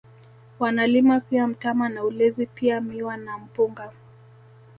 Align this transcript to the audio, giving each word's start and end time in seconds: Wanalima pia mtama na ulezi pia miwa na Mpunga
Wanalima 0.59 1.19
pia 1.19 1.47
mtama 1.47 1.89
na 1.89 2.03
ulezi 2.03 2.45
pia 2.45 2.81
miwa 2.81 3.17
na 3.17 3.37
Mpunga 3.37 3.91